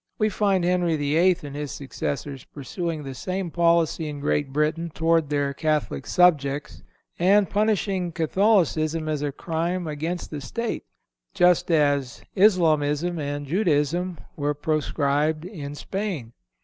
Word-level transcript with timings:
We 0.17 0.29
find 0.29 0.63
Henry 0.65 0.95
VIII. 0.97 1.37
and 1.43 1.55
his 1.55 1.71
successors 1.71 2.43
pursuing 2.43 3.03
the 3.03 3.13
same 3.13 3.51
policy 3.51 4.09
in 4.09 4.19
Great 4.19 4.51
Britain 4.51 4.89
toward 4.91 5.29
their 5.29 5.53
Catholic 5.53 6.07
subjects 6.07 6.81
and 7.19 7.47
punishing 7.47 8.11
Catholicism 8.11 9.07
as 9.07 9.21
a 9.21 9.31
crime 9.31 9.85
against 9.85 10.31
the 10.31 10.41
state, 10.41 10.85
just 11.35 11.69
as 11.69 12.23
Islamism 12.33 13.19
and 13.19 13.45
Judaism 13.45 14.17
were 14.35 14.55
proscribed 14.55 15.45
in 15.45 15.75
Spain. 15.75 16.33